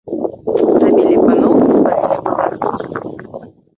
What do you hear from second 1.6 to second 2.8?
і спалілі палац.